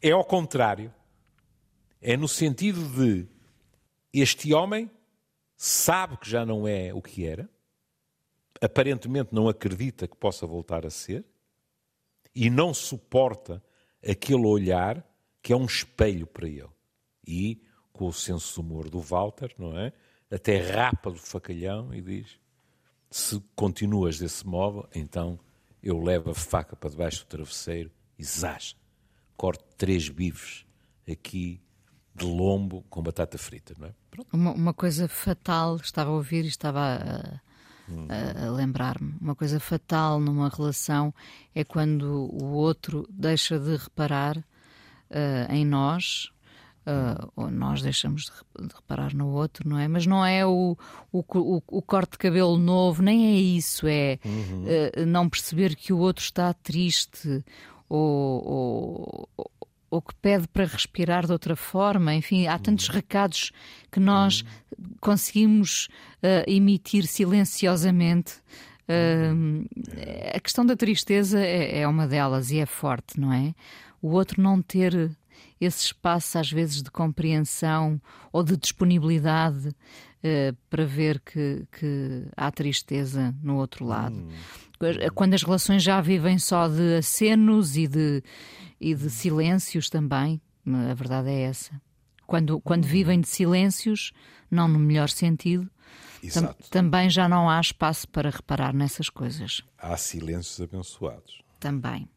[0.00, 0.92] É ao contrário.
[2.00, 3.26] É no sentido de
[4.12, 4.90] este homem
[5.58, 7.50] sabe que já não é o que era,
[8.62, 11.24] aparentemente não acredita que possa voltar a ser
[12.32, 13.62] e não suporta
[14.08, 15.04] aquele olhar
[15.42, 16.70] que é um espelho para ele.
[17.26, 17.60] E,
[17.92, 19.92] com o senso de humor do Walter, não é?
[20.30, 22.38] Até rapa do facalhão e diz:
[23.10, 25.40] se continuas desse modo, então
[25.82, 28.76] eu levo a faca para debaixo do travesseiro e zás,
[29.36, 30.64] corto três bifes
[31.10, 31.60] aqui
[32.18, 33.92] de lombo com batata frita, não é?
[34.32, 37.40] Uma, uma, coisa fatal, estava a ouvir e estava a,
[38.12, 39.14] a, a lembrar-me.
[39.20, 41.14] Uma coisa fatal numa relação
[41.54, 46.30] é quando o outro deixa de reparar uh, em nós.
[46.86, 48.32] Uh, ou nós deixamos de,
[48.74, 49.86] reparar no outro, não é?
[49.86, 50.74] Mas não é o,
[51.12, 54.64] o, o, o corte de cabelo novo, nem é isso, é uhum.
[54.64, 57.44] uh, não perceber que o outro está triste
[57.90, 59.50] ou, ou
[59.90, 62.14] ou que pede para respirar de outra forma.
[62.14, 63.52] Enfim, há tantos recados
[63.90, 64.44] que nós
[65.00, 65.88] conseguimos
[66.22, 68.34] uh, emitir silenciosamente.
[68.88, 69.66] Uh,
[70.34, 73.54] a questão da tristeza é, é, uma delas e é forte, não é?
[74.00, 75.10] O outro não ter
[75.60, 78.00] esse espaço, às vezes, de compreensão
[78.32, 84.16] ou de disponibilidade uh, para ver que, que, há tristeza no outro lado.
[84.16, 84.28] Hum.
[85.14, 88.22] Quando as relações já vivem só de acenos e de,
[88.80, 91.80] e de silêncios também, a verdade é essa.
[92.26, 94.12] Quando, quando vivem de silêncios,
[94.50, 95.68] não no melhor sentido,
[96.32, 99.62] tam, também já não há espaço para reparar nessas coisas.
[99.78, 101.42] Há silêncios abençoados.
[101.58, 102.08] Também.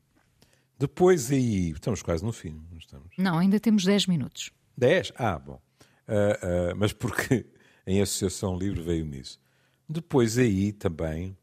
[0.78, 3.10] Depois aí, estamos quase no fim, não estamos?
[3.18, 4.52] Não, ainda temos 10 minutos.
[4.78, 5.14] 10?
[5.16, 5.62] Ah, bom.
[6.08, 7.46] Uh, uh, mas porque
[7.86, 9.40] em Associação Livre veio nisso.
[9.88, 11.38] Depois aí também,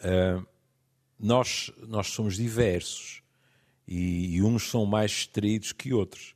[0.00, 0.44] uh,
[1.18, 3.19] nós, nós somos diversos
[3.90, 6.34] e, e, uns são mais estritos que outros.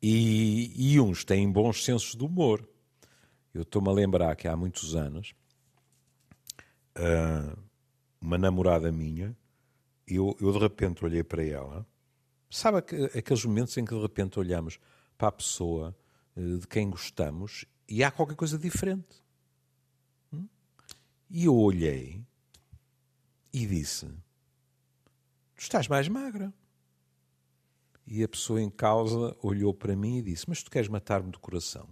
[0.00, 2.66] E, e uns têm bons sensos de humor.
[3.52, 5.34] Eu estou-me a lembrar que há muitos anos,
[8.20, 9.36] uma namorada minha
[10.06, 11.86] eu, eu de repente olhei para ela.
[12.48, 14.78] Sabe aqueles momentos em que de repente olhamos
[15.18, 15.96] para a pessoa
[16.36, 19.22] eh, de quem gostamos e há qualquer coisa diferente?
[20.32, 20.46] Hum?
[21.28, 22.24] E eu olhei
[23.52, 24.06] e disse:
[25.56, 26.52] Tu estás mais magra.
[28.06, 31.40] E a pessoa em causa olhou para mim e disse: Mas tu queres matar-me do
[31.40, 31.88] coração?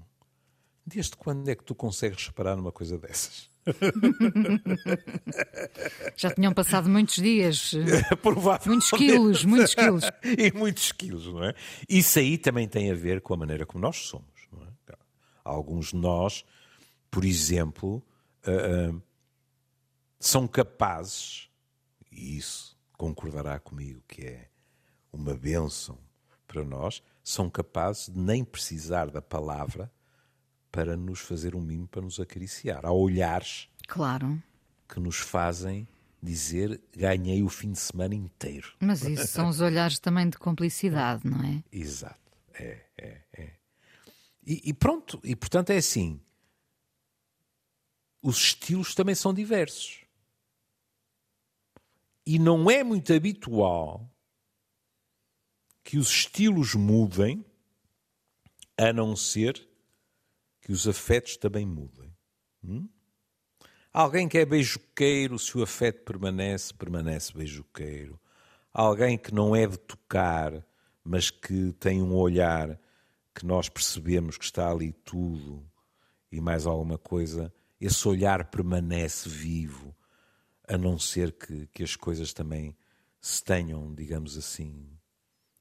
[0.87, 3.49] Desde quando é que tu consegues reparar numa coisa dessas?
[6.17, 7.73] Já tinham passado muitos dias.
[8.67, 10.05] Muitos quilos, muitos quilos.
[10.23, 11.55] e muitos quilos, não é?
[11.89, 14.29] Isso aí também tem a ver com a maneira como nós somos.
[14.91, 14.95] É?
[15.43, 16.45] Alguns de nós,
[17.11, 18.03] por exemplo,
[18.47, 19.03] uh, uh,
[20.21, 21.49] são capazes,
[22.13, 24.49] e isso concordará comigo que é
[25.13, 25.99] uma bênção
[26.55, 29.91] para nós, são capazes de nem precisar da palavra
[30.71, 32.87] para nos fazer um mimo, para nos acariciar.
[32.87, 34.41] Há olhares claro.
[34.89, 35.89] que nos fazem
[36.23, 38.73] dizer ganhei o fim de semana inteiro.
[38.79, 41.63] Mas isso são os olhares também de complicidade, não é?
[41.73, 42.21] Exato.
[42.55, 43.51] É, é, é.
[44.47, 46.21] E, e pronto, e portanto é assim.
[48.23, 50.03] Os estilos também são diversos.
[52.25, 54.09] E não é muito habitual
[55.85, 57.45] que os estilos mudem,
[58.77, 59.69] a não ser
[60.63, 62.13] que os afetos também mudem.
[62.65, 62.89] Hum?
[63.93, 68.19] Alguém que é beijoqueiro, se o afeto permanece, permanece beijoqueiro.
[68.73, 70.67] Alguém que não é de tocar,
[71.05, 72.81] mas que tem um olhar
[73.35, 75.65] que nós percebemos que está ali tudo
[76.33, 79.95] e mais alguma coisa, esse olhar permanece vivo,
[80.67, 82.77] a não ser que, que as coisas também
[83.21, 84.94] se tenham, digamos assim,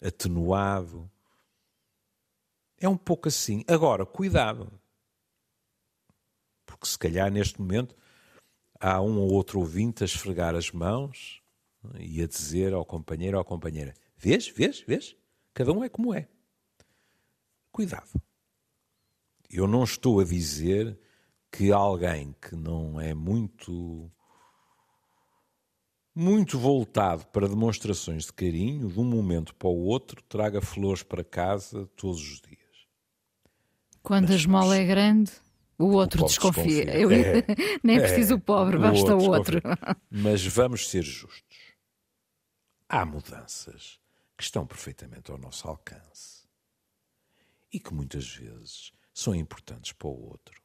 [0.03, 1.09] atenuado.
[2.77, 3.63] É um pouco assim.
[3.67, 4.71] Agora, cuidado
[6.83, 7.95] porque se calhar neste momento
[8.79, 11.41] há um ou outro ouvinte a esfregar as mãos
[11.99, 15.15] e a dizer ao companheiro ou à companheira: Vês, vês, vês?
[15.53, 16.27] Cada um é como é.
[17.71, 18.21] Cuidado.
[19.49, 20.99] Eu não estou a dizer
[21.51, 24.11] que alguém que não é muito
[26.15, 31.23] muito voltado para demonstrações de carinho, de um momento para o outro, traga flores para
[31.23, 32.59] casa todos os dias.
[34.01, 35.31] Quando Mas, a esmola é grande?
[35.77, 36.85] O outro o desconfia.
[36.85, 36.99] desconfia.
[36.99, 37.43] Eu, é,
[37.83, 39.61] nem é preciso o pobre, basta o outro.
[39.63, 39.97] O outro.
[40.09, 41.43] Mas vamos ser justos.
[42.87, 43.99] Há mudanças
[44.37, 46.47] que estão perfeitamente ao nosso alcance
[47.71, 50.61] e que muitas vezes são importantes para o outro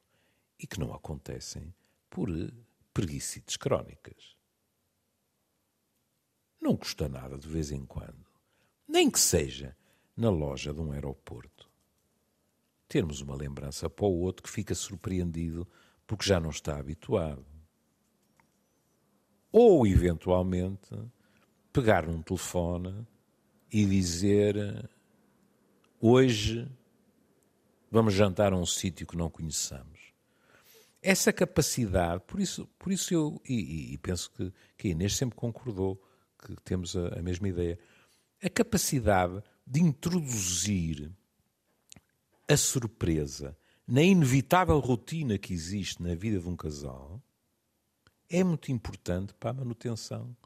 [0.59, 1.73] e que não acontecem
[2.11, 2.29] por
[2.93, 4.38] preguiçites crónicas.
[6.61, 8.27] Não custa nada de vez em quando,
[8.87, 9.77] nem que seja
[10.17, 11.69] na loja de um aeroporto
[12.89, 15.69] termos uma lembrança para o outro que fica surpreendido
[16.07, 17.45] porque já não está habituado.
[19.53, 20.91] Ou, eventualmente,
[21.73, 23.07] pegar num telefone
[23.71, 24.89] e dizer:
[26.01, 26.71] Hoje
[27.91, 29.99] vamos jantar a um sítio que não conheçamos.
[31.01, 35.37] Essa capacidade, por isso, por isso eu, e, e penso que, que a Inês sempre
[35.37, 36.03] concordou
[36.39, 37.79] que temos a, a mesma ideia,
[38.43, 41.13] a capacidade de introduzir
[42.49, 47.23] a surpresa na inevitável rotina que existe na vida de um casal
[48.29, 50.37] é muito importante para a manutenção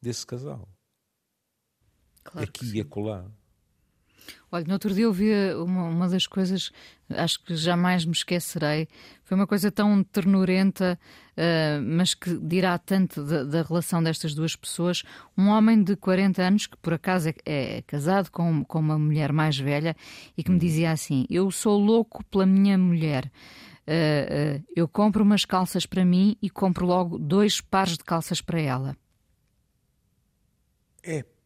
[0.00, 0.68] desse casal.
[2.24, 3.30] Claro Aqui e acolá.
[4.52, 6.72] Olha, no outro dia eu vi uma, uma das coisas,
[7.08, 8.88] acho que jamais me esquecerei,
[9.24, 10.98] foi uma coisa tão ternurenta,
[11.36, 15.02] uh, mas que dirá tanto da, da, relação destas duas pessoas.
[15.38, 19.32] Um homem de 40 anos, que por acaso é, é casado com, com uma mulher
[19.32, 19.96] mais velha,
[20.36, 23.30] e que me dizia assim: Eu sou louco pela minha mulher.
[23.86, 28.40] Uh, uh, eu compro umas calças para mim e compro logo dois pares de calças
[28.40, 28.96] para ela.
[31.02, 31.39] Epá.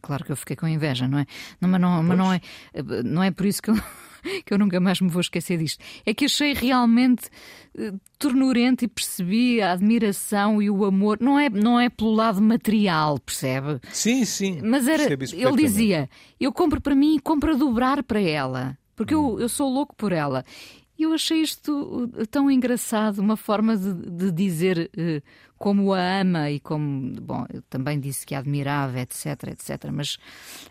[0.00, 1.26] Claro que eu fiquei com inveja, não é?
[1.60, 2.40] Não, mas não, mas não, é,
[3.04, 3.74] não é por isso que eu,
[4.44, 5.82] que eu nunca mais me vou esquecer disto.
[6.04, 7.28] É que achei realmente
[7.78, 11.18] uh, ternurente e percebi a admiração e o amor.
[11.20, 13.80] Não é, não é pelo lado material, percebe?
[13.92, 14.60] Sim, sim.
[14.62, 16.08] Mas era, ele dizia:
[16.40, 18.76] eu compro para mim e compro a dobrar para ela.
[18.96, 19.34] Porque hum.
[19.34, 20.44] eu, eu sou louco por ela.
[21.02, 25.22] Eu achei isto uh, tão engraçado, uma forma de, de dizer uh,
[25.58, 30.16] como a ama e como, bom, eu também disse que a admirava, etc, etc, mas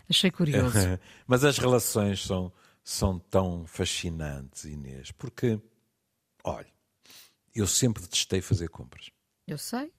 [0.08, 0.78] achei curioso.
[1.26, 2.52] mas as relações são,
[2.82, 5.60] são tão fascinantes, Inês, porque,
[6.44, 6.72] olha,
[7.54, 9.10] eu sempre detestei fazer compras.
[9.46, 9.92] Eu sei.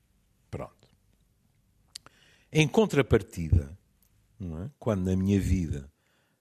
[0.49, 0.87] Pronto.
[2.51, 3.77] Em contrapartida,
[4.41, 4.69] é?
[4.79, 5.91] quando na minha vida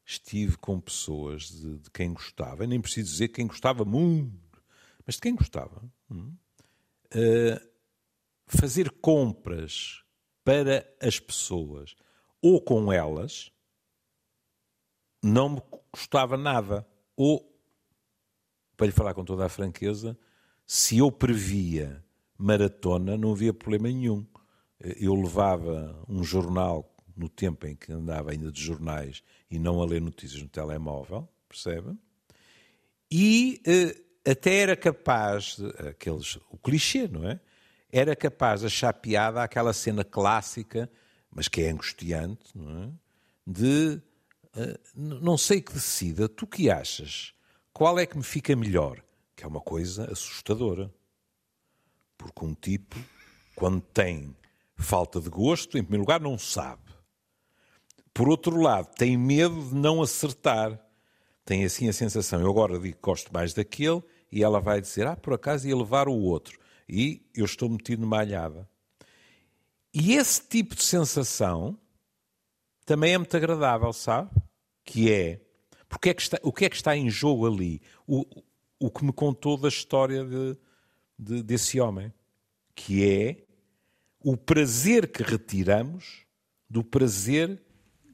[0.05, 4.62] estive com pessoas de, de, quem gostava, nem preciso dizer quem gostava muito,
[5.07, 7.68] mas de quem gostava, uh,
[8.46, 10.03] fazer compras
[10.44, 11.94] para as pessoas
[12.40, 13.53] ou com elas
[15.22, 16.86] não me custava nada.
[17.16, 17.48] Ou,
[18.76, 20.18] para lhe falar com toda a franqueza,
[20.66, 22.05] se eu previa
[22.36, 24.26] maratona, não havia problema nenhum.
[24.80, 29.86] Eu levava um jornal no tempo em que andava ainda de jornais e não a
[29.86, 31.96] ler notícias no telemóvel, percebe?
[33.10, 37.40] E uh, até era capaz, de, aqueles, o clichê, não é?
[37.90, 40.90] Era capaz de achar piada aquela cena clássica,
[41.30, 42.90] mas que é angustiante, não é?
[43.46, 44.00] De
[44.56, 47.34] uh, não sei que decida, tu que achas?
[47.72, 49.02] Qual é que me fica melhor?
[49.34, 50.92] Que é uma coisa assustadora.
[52.16, 52.96] Porque um tipo,
[53.54, 54.36] quando tem
[54.76, 56.82] falta de gosto, em primeiro lugar, não sabe.
[58.14, 60.78] Por outro lado, tem medo de não acertar.
[61.44, 65.06] Tem assim a sensação, eu agora digo que gosto mais daquele, e ela vai dizer,
[65.06, 66.58] ah, por acaso ia levar o outro.
[66.88, 68.68] E eu estou metido numa alhada.
[69.92, 71.78] E esse tipo de sensação
[72.86, 74.30] também é muito agradável, sabe?
[74.84, 75.40] Que é,
[75.88, 77.80] porque é que está, o que é que está em jogo ali?
[78.06, 78.24] O,
[78.78, 80.56] o que me contou da história de,
[81.18, 82.12] de, desse homem,
[82.74, 83.44] que é
[84.20, 86.24] o prazer que retiramos
[86.68, 87.62] do prazer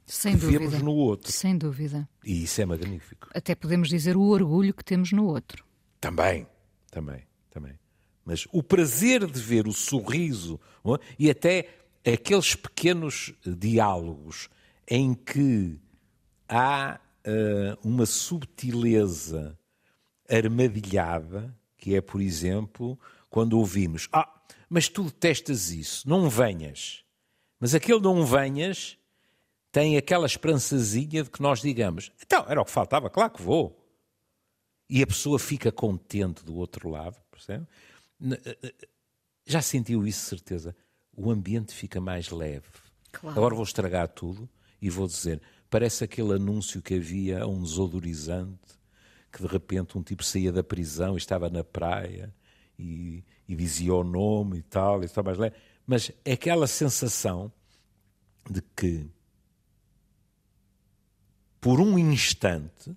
[0.09, 0.59] sem dúvida.
[0.59, 1.31] vemos no outro.
[1.31, 2.09] Sem dúvida.
[2.25, 3.29] E isso é magnífico.
[3.33, 5.63] Até podemos dizer o orgulho que temos no outro.
[6.01, 6.47] Também,
[6.89, 7.77] também, também.
[8.25, 11.05] Mas o prazer de ver o sorriso é?
[11.17, 11.69] e até
[12.03, 14.49] aqueles pequenos diálogos
[14.87, 15.79] em que
[16.47, 19.57] há uh, uma subtileza
[20.27, 22.99] armadilhada, que é, por exemplo,
[23.29, 24.27] quando ouvimos: Ah,
[24.67, 27.03] mas tu detestas isso, não venhas.
[27.59, 28.98] Mas aquele não venhas
[29.71, 33.75] tem aquela esperançazinha de que nós digamos: então, era o que faltava, claro que vou.
[34.89, 37.67] E a pessoa fica contente do outro lado, percebe?
[38.21, 38.73] Eh, eh,
[39.45, 40.75] já sentiu isso, certeza?
[41.15, 42.65] O ambiente fica mais leve.
[43.11, 43.37] Claro.
[43.37, 44.49] Agora vou estragar tudo
[44.81, 48.79] e vou dizer: parece aquele anúncio que havia a um desodorizante
[49.31, 52.33] que de repente um tipo saía da prisão e estava na praia
[52.77, 55.55] e, e dizia o nome e tal, e estava mais leve.
[55.85, 57.51] Mas é aquela sensação
[58.49, 59.07] de que
[61.61, 62.95] por um instante,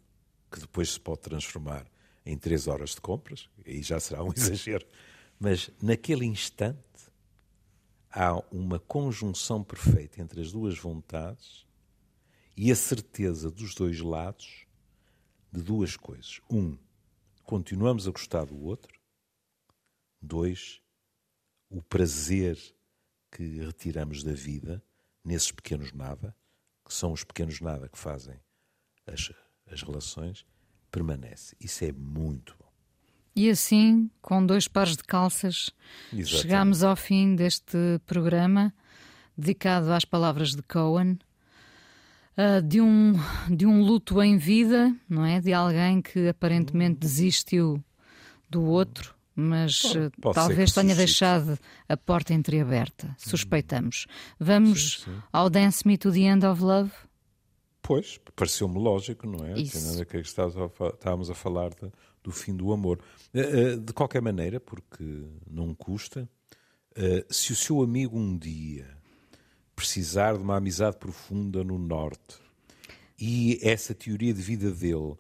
[0.51, 1.87] que depois se pode transformar
[2.25, 4.87] em três horas de compras, aí já será um exagero,
[5.39, 6.79] mas naquele instante
[8.11, 11.67] há uma conjunção perfeita entre as duas vontades
[12.57, 14.67] e a certeza dos dois lados
[15.51, 16.41] de duas coisas.
[16.49, 16.79] Um,
[17.43, 19.01] continuamos a gostar do outro.
[20.21, 20.81] Dois,
[21.69, 22.57] o prazer
[23.31, 24.83] que retiramos da vida
[25.25, 26.37] nesses pequenos nada,
[26.85, 28.39] que são os pequenos nada que fazem
[29.07, 29.33] as,
[29.71, 30.45] as relações,
[30.91, 31.57] permanece.
[31.61, 32.71] Isso é muito bom.
[33.35, 35.71] E assim, com dois pares de calças,
[36.13, 36.29] Exatamente.
[36.29, 38.73] chegamos ao fim deste programa
[39.37, 41.19] dedicado às palavras de Cohen.
[42.37, 43.13] Uh, de, um,
[43.55, 45.39] de um luto em vida, não é?
[45.39, 47.83] De alguém que aparentemente desistiu
[48.49, 49.83] do outro, mas
[50.19, 53.15] pode, ah, talvez tenha deixado a porta entreaberta.
[53.19, 54.07] Suspeitamos.
[54.41, 55.23] Vamos sim, sim.
[55.31, 56.91] ao Dance Me to the End of Love?
[57.83, 59.59] Pois, pareceu-me lógico, não é?
[59.59, 60.07] Isso.
[60.07, 61.71] Que estávamos a falar
[62.23, 63.01] do fim do amor.
[63.35, 66.29] Eh, eh, de qualquer maneira, porque não custa,
[66.95, 68.87] eh, se o seu amigo um dia
[69.75, 72.39] precisar de uma amizade profunda no Norte
[73.19, 75.17] e essa teoria de vida dele,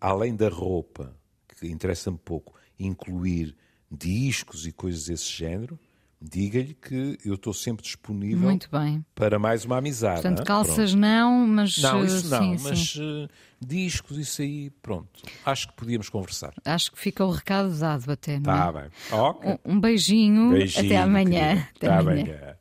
[0.00, 1.16] além da roupa,
[1.58, 3.56] que interessa-me pouco, incluir
[3.90, 5.78] discos e coisas desse género,
[6.22, 8.48] diga-lhe que eu estou sempre disponível
[9.14, 10.22] para mais uma amizade.
[10.22, 10.44] Portanto, hein?
[10.44, 10.96] calças Pronto.
[11.00, 11.78] não, mas.
[11.78, 13.24] Não, eh, isso não, sim, mas sim.
[13.24, 13.28] eh,
[13.60, 15.22] discos, isso aí, pronto.
[15.44, 16.52] Acho que podíamos conversar.
[16.64, 18.38] Acho que fica o recado dado até.
[18.38, 18.56] não é?
[18.56, 18.90] Tá bem.
[19.10, 19.58] Ok.
[19.64, 20.50] Um- beijinho.
[20.50, 21.40] Beijinho, Até amanhã.
[21.40, 21.68] querida.
[21.76, 22.22] Até Até amanhã.
[22.22, 22.56] amanhã.